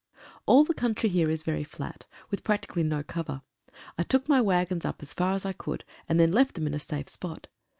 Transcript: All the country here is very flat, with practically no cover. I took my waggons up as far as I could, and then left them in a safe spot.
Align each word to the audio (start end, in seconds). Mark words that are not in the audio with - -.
All 0.47 0.63
the 0.63 0.73
country 0.73 1.09
here 1.09 1.29
is 1.29 1.43
very 1.43 1.63
flat, 1.63 2.07
with 2.31 2.43
practically 2.43 2.81
no 2.81 3.03
cover. 3.03 3.43
I 3.99 4.01
took 4.01 4.27
my 4.27 4.41
waggons 4.41 4.83
up 4.83 5.03
as 5.03 5.13
far 5.13 5.33
as 5.33 5.45
I 5.45 5.53
could, 5.53 5.83
and 6.09 6.19
then 6.19 6.31
left 6.31 6.55
them 6.55 6.65
in 6.65 6.73
a 6.73 6.79
safe 6.79 7.07
spot. 7.07 7.49